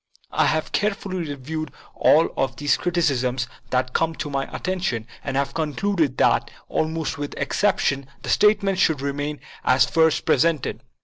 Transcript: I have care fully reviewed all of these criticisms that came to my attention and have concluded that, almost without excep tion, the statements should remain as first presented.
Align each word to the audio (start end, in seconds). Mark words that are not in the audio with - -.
I 0.31 0.47
have 0.47 0.71
care 0.71 0.95
fully 0.95 1.29
reviewed 1.29 1.71
all 1.93 2.31
of 2.35 2.55
these 2.55 2.75
criticisms 2.75 3.45
that 3.69 3.93
came 3.93 4.15
to 4.15 4.31
my 4.31 4.45
attention 4.51 5.05
and 5.23 5.37
have 5.37 5.53
concluded 5.53 6.17
that, 6.17 6.49
almost 6.69 7.19
without 7.19 7.39
excep 7.39 7.77
tion, 7.77 8.07
the 8.23 8.29
statements 8.29 8.81
should 8.81 9.01
remain 9.01 9.39
as 9.63 9.85
first 9.85 10.25
presented. 10.25 10.81